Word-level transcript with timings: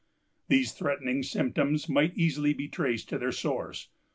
These 0.47 0.71
threatening 0.71 1.21
symptoms 1.21 1.87
might 1.87 2.17
easily 2.17 2.55
be 2.55 2.67
traced 2.67 3.07
to 3.09 3.19
their 3.19 3.31
source. 3.31 3.89